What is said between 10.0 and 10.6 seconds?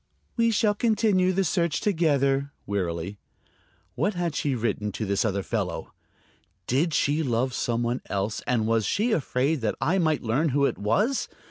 learn